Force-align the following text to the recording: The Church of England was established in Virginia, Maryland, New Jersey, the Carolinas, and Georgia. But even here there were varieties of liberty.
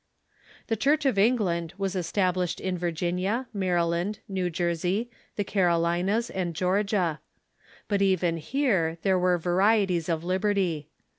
The 0.65 0.75
Church 0.75 1.05
of 1.05 1.19
England 1.19 1.75
was 1.77 1.95
established 1.95 2.59
in 2.59 2.75
Virginia, 2.75 3.45
Maryland, 3.53 4.17
New 4.27 4.49
Jersey, 4.49 5.11
the 5.35 5.43
Carolinas, 5.43 6.31
and 6.31 6.55
Georgia. 6.55 7.19
But 7.87 8.01
even 8.01 8.37
here 8.37 8.97
there 9.03 9.19
were 9.19 9.37
varieties 9.37 10.09
of 10.09 10.23
liberty. 10.23 10.89